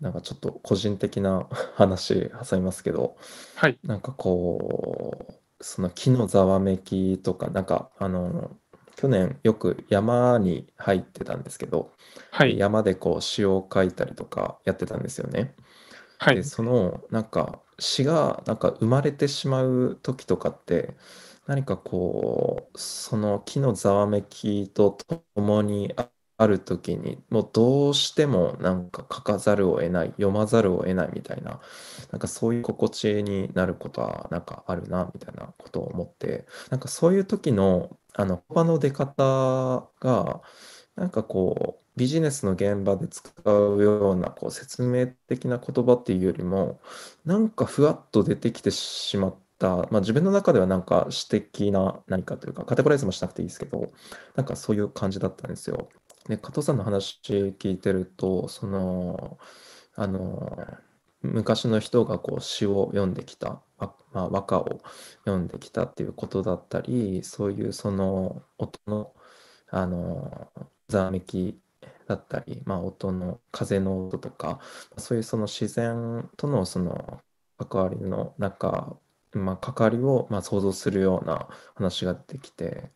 [0.00, 3.16] なんかちょっと個人的な 話挟みますけど、
[3.54, 3.78] はい。
[3.84, 5.26] なんかこ
[5.60, 8.56] う、その木のざわめきとか、なんかあの、
[8.96, 11.92] 去年よく山に入ってたんですけど、
[12.38, 12.58] で、はい。
[12.58, 15.54] 山でこう詩を書いたりとかやってたんですよね。
[16.26, 16.44] で、はい。
[16.44, 20.96] そのなんか詩がなんか生まれてしまう時とかって、
[21.46, 25.94] 何かこう、その木のざわめきとともに
[26.38, 31.60] ある時に、もうどうしてもなんか書かざるを得ない、読まざるを得ないみたいな、
[32.12, 40.42] なんかそういう心地になることはなんかあるなみたいなことを思って、なんかそういう時のあの言葉の出方が、
[40.96, 46.80] なんかこう、ビジネスの現場で使うようなこう説明的な言葉っていうよりも、
[47.24, 53.90] なんかふわっと出てきてしまった、まあ、自分の中ではなんか詩的な何かというか、カテゴライズもしなくていいですけど、
[54.36, 55.88] なんかそういう感じだったんですよ。
[56.28, 59.38] で、加藤さんの話聞いてると、その、
[59.94, 60.66] あの、
[61.22, 64.80] 昔の人がこう詩を読んできた、あまあ、和歌を
[65.24, 69.14] 読んできたっていうことだったり、そういうその音の、
[69.70, 70.52] あの、
[70.88, 71.60] ざわめき
[72.06, 74.60] だったり、まあ、音の風の音とか、
[74.98, 77.22] そういうその自然とのその
[77.58, 78.98] 関わりの中、
[79.32, 82.90] まあ、関わりをまあ想像するような話ができて、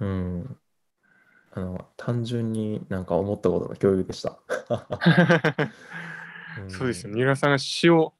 [0.00, 0.58] うん、
[1.56, 4.38] あの、単純になんか思ったことの共有でした。
[6.66, 7.12] うそうですよ。
[7.12, 8.12] ん、三浦さんが詩を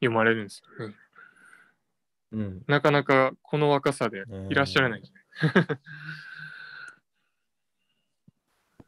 [0.00, 0.94] 読まれるんですよね。
[2.32, 5.10] うん、なかなかこの若さでいらっしゃらないんね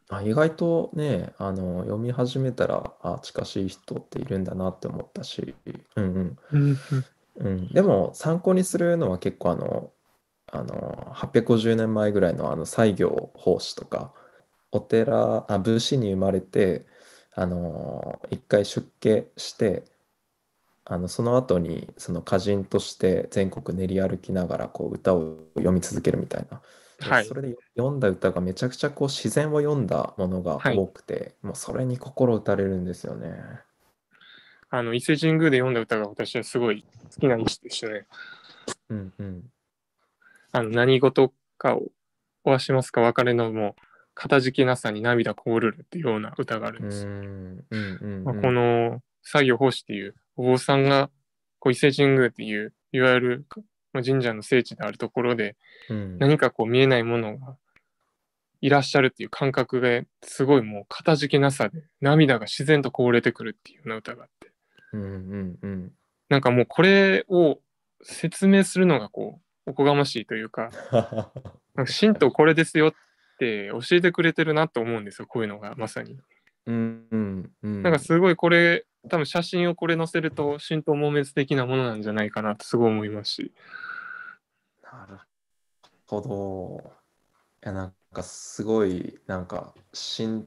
[0.09, 5.55] あ、意外とね、あの、読み始めたら、あ、近しい人っているんだなって思ったし。
[5.97, 6.79] うんうん。
[7.37, 9.91] うん、でも参考にするのは結構あの、
[10.53, 14.13] あの、850年前ぐらいのあの西行法師とか、
[14.71, 16.87] お寺、あ、武士に生まれて、
[17.35, 19.85] あの、一回出家して、
[20.85, 26.61] あの、その後にその歌人として全国練り歩きながらこう歌を読み続けるみたいな。
[27.01, 27.25] で、はい。
[27.25, 30.77] それで読んだ歌がめちゃくちゃこう自然を読んだものがはい。
[30.77, 33.33] 多くて、もうそれに心打たれるんですよね。
[34.69, 36.85] あの、伊勢神宮で読んだ歌が私はすごい
[37.15, 38.07] 好きな一首でしたね。
[38.91, 39.53] うんうん。
[40.53, 41.89] あの、何事かを
[42.45, 43.83] おわしますか別れのもう、
[44.15, 47.11] かたじけなさに涙こぼるるっていうような歌があるんですよ。
[47.11, 48.55] ん、うんうんまあ、こうん。
[48.55, 51.11] の作業奉仕っていうお坊さんが
[51.59, 53.47] こう伊勢神宮っていういわゆる
[53.93, 55.57] まあ神社の聖地であるところで
[55.89, 56.19] うん。
[56.19, 57.57] 何かこう見えないものが
[58.61, 64.53] いらっしゃるっていう感覚がすごいもうかたじけなさで涙が自然とこぼれてくるっていうような歌があって
[64.93, 65.93] うんうんうん。
[66.29, 67.61] なんかもうこれを
[68.03, 70.71] 説明するのがこうおこがましいというか
[71.75, 72.93] なんか神道これですよっ
[73.39, 76.19] て教えてくれてるなと思うんですよこういうのがまさに
[76.67, 78.01] うんうんうなんかん。
[78.01, 83.53] すごいこれ多分写真をこれ載せると神道盲滅的なものなんじゃないかなとすごい思いますし
[84.83, 85.19] なる
[86.07, 86.93] ほど。
[87.65, 90.47] いや、なんかすごい、なんか、浸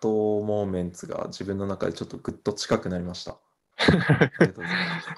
[0.00, 3.38] 透モーメンツが自分の中でちょっとぐっと近くなりました。
[3.78, 5.08] ありがとうございます。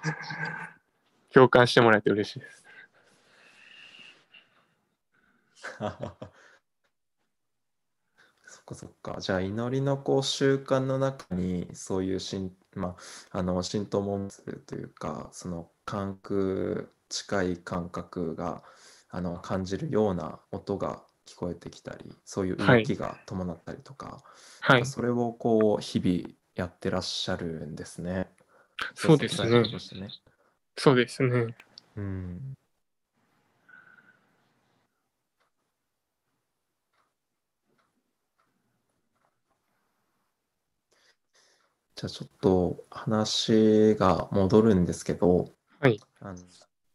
[1.33, 2.65] 共感してもらえて嬉しいです。
[8.47, 9.21] そっかそっか。
[9.21, 12.97] じゃあ、祈りのこう習慣の中に、そういうしん、ま
[13.31, 18.63] あ、あの、浸透モーメンツというか、その感覚、近い感覚が、
[19.11, 22.79] あの、感じるような音が聞こえてきたり、そういうはい。
[22.79, 24.23] 動きが伴ったりとか、
[24.61, 24.87] はい。
[24.87, 28.31] それをこう、日々やってらっしゃるんですね。
[28.95, 29.49] 創そうですね。
[30.79, 31.55] そうですね。
[31.97, 32.58] うん。
[41.99, 45.49] じゃあちょっと話が戻るんですけど、
[45.81, 46.01] はい。
[46.21, 46.33] あ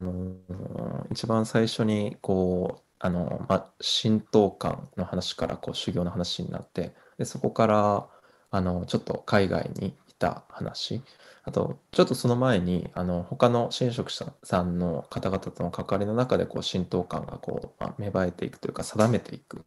[0.01, 3.69] の、一番最初にこう、あの、まあ、
[4.01, 8.07] 神道観の話からこう修行の話になって、で、そこから
[8.49, 11.01] あの、ちょっと海外にいた話、
[11.43, 19.65] あと、ちょっとその前に、あの、他の神職者さんの方々との関わりの中でこう神道観がこう、まあ、芽生えていくというか定めていく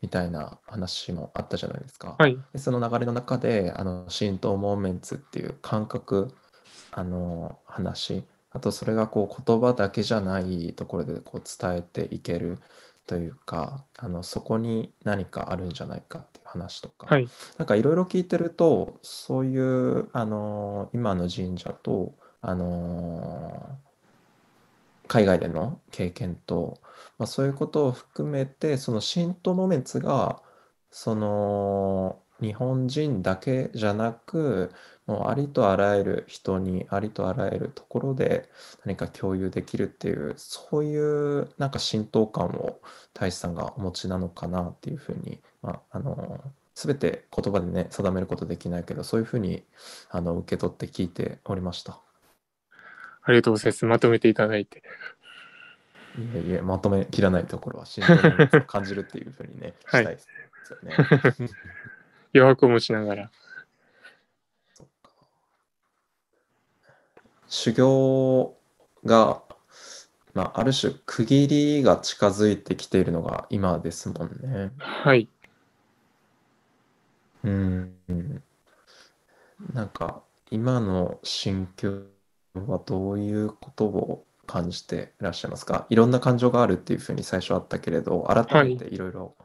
[0.00, 2.16] みたいな話もあったじゃないですか。
[2.18, 2.38] はい。
[2.52, 6.34] で、その流れの中で、あの、神道モーメンツっていう感覚、
[6.92, 12.58] あの、話、あとそれがこう言葉だけじゃないところでこう伝えていける
[13.06, 17.28] というか、あの、そこに何かあるんじゃないかっていう話とか、はい。
[17.56, 23.78] なんかいろいろ聞いてると、そういう、あの、今の神社と、あの、
[25.08, 26.78] 海外での経験と、
[27.18, 30.42] まあ、そういうことを含めて、そのシントモメンツが、
[30.90, 34.72] その、日本人だけじゃなく
[35.06, 38.48] もうありとあらゆる人にありとあらゆるところで
[38.84, 42.80] 何か共有できるっていうそういうなんか浸透感を
[43.14, 46.40] 大志さんがお持ちなのかなっていうふうに、まあ、あの
[46.74, 49.64] 全て言葉でね定めることできないけどそういうふうに
[50.10, 52.07] あの受け取って聞いておりました。
[53.28, 53.84] ありがとうございます。
[53.84, 54.78] まとめていただいて。
[54.78, 54.82] い
[56.34, 60.28] えいえ、まとめきらないところは浸透を感じるっていうふうにね、はいしたいです
[60.70, 60.96] よね。
[62.34, 63.30] 余白を持ちながら。
[67.48, 68.56] 修行
[69.04, 69.42] が、
[70.32, 74.72] まあ、ある種区切りが近づいてきているのが今ですもんね。
[74.78, 75.28] はい。
[77.44, 77.92] うん。
[79.74, 82.17] なんか今の心境
[82.66, 85.86] はどういうことを感じていらっしゃいますか？
[85.90, 88.96] いろんな感情があるっていうふうに最初あったけれど改めてい。
[88.96, 89.36] ろいろ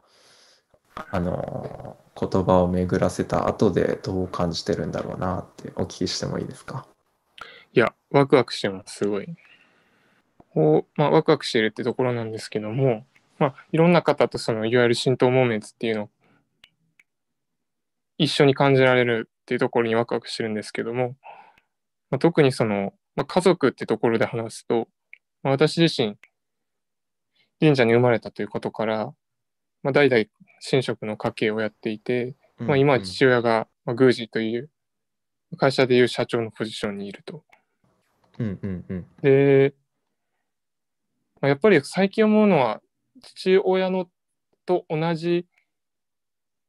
[1.10, 6.86] あの言葉を巡らせた後でどう感じてるんだろうなってお聞きしてもいいですか？
[7.72, 9.26] いや、ワクワクしてます、すごい。
[10.96, 13.04] まあ、ワクワクしてるってところなんですけども、
[13.40, 16.10] まあ、いろんな方とその、いわゆる浸透モーメンツっていうのを
[18.16, 21.16] 一緒に感じられるっていうところにワクワクしてるんですけども、
[22.10, 24.88] まあ、特にその、まあ、家族ってところで話すと、
[25.42, 26.16] まあ、私自身、
[27.60, 29.12] 神社に生まれたということから、
[29.82, 30.24] まあ、代々
[30.68, 34.70] 神職の家系をやっていて、まあ、今は父親が、まあ、宮司という
[35.56, 37.44] 会社でいう社長のポジションにいると。
[38.38, 39.74] うんうんうんで、
[41.40, 42.80] まあ、やっぱり最近思うのは
[43.22, 44.08] 父親の
[44.66, 45.46] と同じ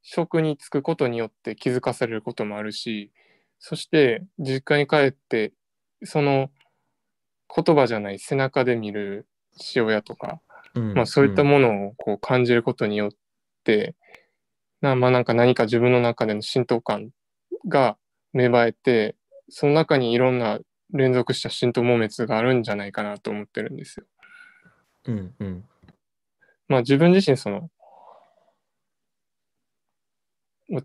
[0.03, 3.11] 職に就くことによって気づかされることもあるし
[3.59, 5.53] そして実家に帰って
[6.03, 6.49] その
[7.53, 9.27] 言葉じゃない背中で見る
[9.57, 10.41] 父親とか、
[10.73, 13.11] うんまあ、そういったものをこう感じることによっ
[13.63, 13.95] て、
[14.81, 17.09] なまあなんか何か自分の中での浸透感
[17.67, 17.97] が
[18.33, 19.15] 芽生えて
[19.49, 20.59] その中にいろんな
[20.91, 24.05] 連続した浸透モーメンツがあるんじゃないかなと思ってるんですよ。
[25.05, 25.63] うんうん
[26.67, 27.69] まあ自分自身その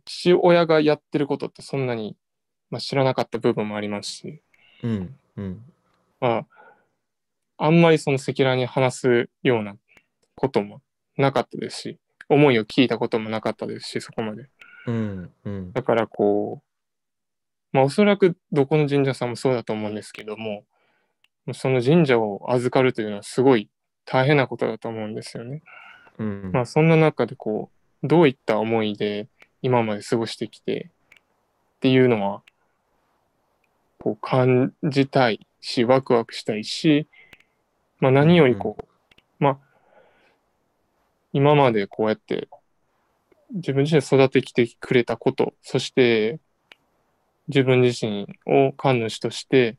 [0.04, 2.16] 父親がやってることってそんなに、
[2.70, 4.42] まあ、知らなかった部分もありますし、
[4.82, 5.62] うんうん
[6.20, 6.44] ま
[7.58, 9.76] あ、あんまりその赤裸々に話すような
[10.34, 10.80] ことも
[11.16, 11.98] なかったですし
[12.28, 14.48] 思いを聞いたこともなかったですしそこまで。
[14.86, 20.64] うんうんだからこう、まあおそらくどこの神社さんもそうだと思うんですけども、
[21.52, 23.68] その神社を預かるというのはすごい
[24.04, 25.62] 大変なことだと思うんですよね。
[26.18, 27.70] うんまあそんな中でこ
[28.02, 29.28] う、どういった思いで
[29.62, 30.90] 今まで過ごしてきて
[31.76, 32.42] っていうのは、
[34.00, 37.06] こう感じたいし、ワクワクしたいし、
[38.00, 38.84] まあ何よりこう、
[39.38, 39.58] まあ、
[41.32, 42.48] 今までこうやって
[43.52, 46.40] 自分自身育ててきてくれたこと、そして
[47.48, 49.76] 自分自身を神主として、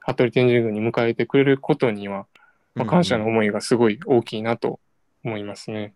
[0.00, 2.26] 服部天神宮に迎えてくれることには、
[2.74, 4.80] まあ、感謝の思いがすごい大きいなと
[5.24, 5.94] 思いますね。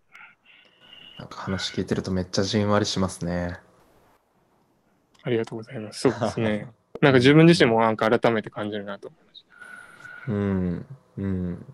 [1.18, 3.58] なんか話聞いてるとめっちゃじんわりしますね。
[5.22, 6.00] ありがとうございます。
[6.00, 6.68] そうですね。
[7.00, 9.44] なんか自分自身もなんか改めて感じるなと思いまし
[10.26, 10.32] た。
[10.32, 10.86] うん
[11.18, 11.66] うん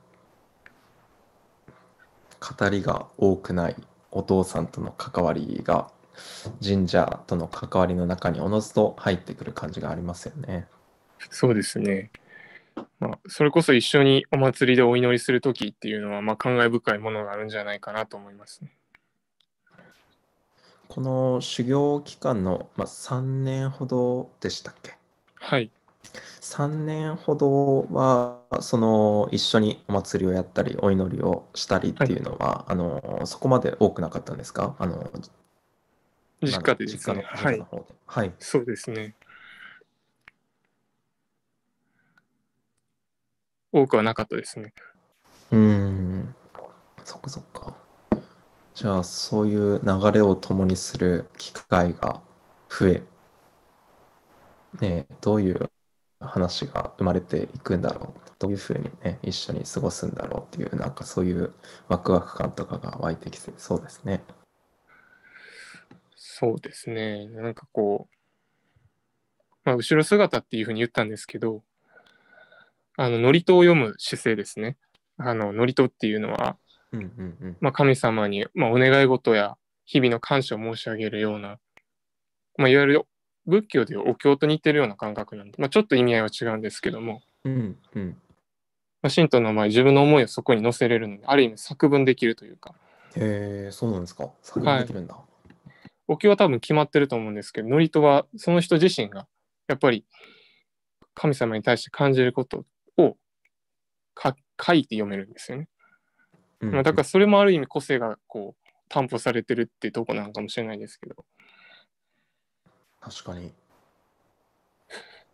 [2.59, 3.77] 語りが多くない
[4.13, 5.91] お父さんとの関わりが
[6.65, 10.69] 神社との関わりの中におのずと入ってくる感じがありますよね。
[11.31, 12.11] そうですね。
[13.01, 18.77] まあ、それこそ一緒にお祭りでお祈りするときっていうのは、まあ、感慨深いものがあるんじゃないかなと思いますね。
[20.89, 24.97] この修行期間の、まあ、3年ほどでしたっけ？
[25.47, 25.71] はい。
[26.41, 34.75] 3年ほどはその一緒にお祭りをやったりお祈りをしたりっていうのは、あのそこまで多くなかったんですか？
[34.81, 35.09] あの
[36.43, 37.15] 実家でですね。
[37.15, 37.65] 実家のはい実家の。
[37.65, 37.85] 方で。
[38.07, 38.33] はい。
[38.41, 39.15] そうですね。
[43.71, 44.73] 多くはなかったですね。
[45.53, 46.35] うーん。
[47.05, 47.73] そっかそっか。
[48.75, 52.21] じゃあそういう流れを共にする機会が
[52.69, 53.03] 増え、
[54.81, 55.71] ねえ、どういう
[56.21, 58.21] 話が生まれていくんだろう。
[58.39, 61.55] どういうふうにね、一緒に過ごすんだろうっていう、なんかそういう
[61.89, 64.23] ワクワク感とかが湧いてきてそうですね。
[66.15, 67.27] そうですね。
[67.29, 68.17] なんかこう、
[69.65, 71.63] まあ、後ろ姿っていうふうに言ったんですけど、
[72.97, 74.77] あの、祝詞を読む姿勢ですね。
[75.17, 76.57] あの、祝詞っていうのは、
[76.93, 77.57] うんうんうん。
[77.61, 79.57] まあ、神様に、まあ、お願い事や
[79.87, 81.59] 日々の感謝を申し上げるような、
[82.59, 83.07] まあ、いわゆる
[83.47, 88.17] 仏教でいうお経と似てるような感覚なんで、まあ、ちょっと意味合いは違うんですけども、うんうん。
[89.03, 92.75] まあ、神道の場合自分の思いをそこに載せれるのである意味作文できるというか
[93.17, 94.31] へえ、そうなんですか。
[94.43, 95.17] 作文できるんだ。
[96.09, 99.27] お経は多分決まってると思うんですけど、祝詞はその人自身が、
[99.69, 100.05] やっぱり
[101.15, 102.65] 神様に対して感じること
[102.97, 103.17] を
[104.15, 105.69] か書いて読めるんですよね。
[106.61, 111.25] うんまあ、だからそれもある意味個性がこう担保されてるってとこなのかもしれないですけど。
[113.07, 113.53] 確かに。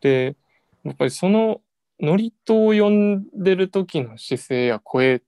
[0.02, 0.36] で、
[0.84, 1.62] やっぱりその
[1.98, 5.22] 祝詞を読んでる時の姿勢や声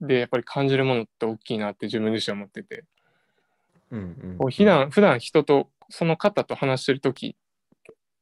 [0.00, 2.84] でやっぱり感じるものって大きいなって自分自身は思ってて、
[3.90, 4.02] うんう
[4.34, 7.36] んこう普段普段人とその方と話してる時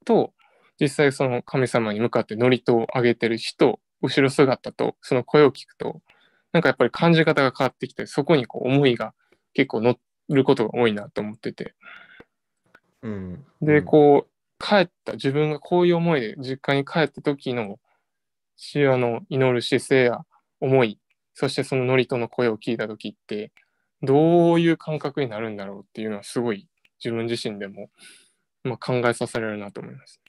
[0.04, 0.32] と
[0.80, 6.00] 実際その神様に向かって祝詞を上げてる人後ろ姿とその声を聞くと
[6.52, 9.14] なんかやっぱり感じ方が変わってきてそこにこう思いが
[9.54, 9.96] 結構乗
[10.28, 11.74] ることが多いなと思ってて
[13.02, 17.78] うんで、うんこう、帰った、自分がこういう思いで実家に帰った時の、
[18.56, 20.24] 父親の祈る姿勢や
[20.60, 20.98] 思い、
[21.34, 23.52] そしてその祝詞の声を聞いた時って、
[24.02, 26.68] どういう感覚になるんだろうっていうのはすごい
[27.02, 27.90] 自分自身でも、
[28.64, 30.20] まあ、考えさせられるなと思います。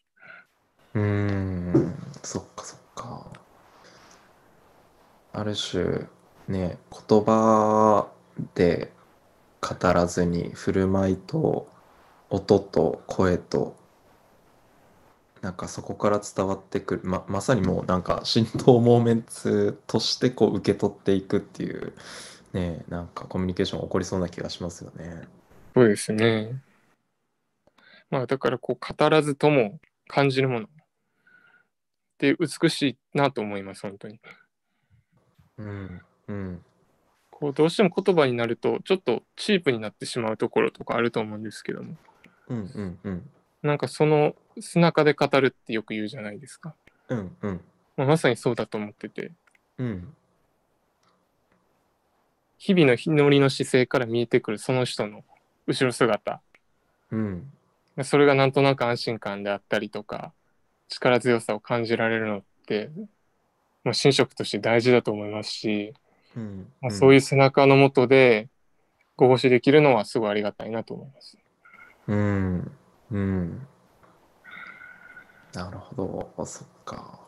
[0.95, 3.31] うーん、そっかそっか。
[5.33, 6.07] ある種、
[6.47, 8.07] ね、言葉
[8.53, 8.91] で
[9.61, 11.72] 語らずに振る舞いと
[12.33, 13.75] 音と声と
[15.41, 21.93] なんかそこから伝わってくるままさにもうなんか浸透モーメンツとしてこう受け取っていくっていう
[22.53, 25.27] ねなんかコミュニケーション起こりそうな気がしますよね。
[25.75, 26.59] そうですね。
[28.09, 30.69] まあだからこう語らずとも感じるものっ
[32.17, 34.19] て美しいなと思います、本当に。
[35.57, 36.65] うんうん
[37.29, 41.95] こうどうしても言葉になるとちょっとチープになってしまうところとかあると思うんですけども
[42.47, 43.29] うんうんうん。
[43.61, 46.75] なんかその背中で語るってよく言うじゃないですか、
[47.09, 47.61] うんうん。
[47.97, 49.31] まあ、まさにそうだと思ってて。
[49.77, 50.13] うん。
[52.57, 55.23] 日々の祈りの姿勢から見えてくるその人の
[55.67, 56.41] 後ろ姿。
[57.11, 57.51] うん。
[58.03, 60.33] それがなんとなく安心感であったりとか
[60.87, 62.89] 力強さを感じられるのって、
[63.83, 65.93] まあ、神職として大事だと思いますし、
[66.35, 66.67] うん。
[66.81, 68.49] まあ、そういう背中のもとで
[69.15, 71.37] ご奉仕できるのはすごいありがたいなと思います。
[72.07, 72.71] うん、
[73.11, 73.67] うん。
[75.53, 77.22] なるほど、そっか。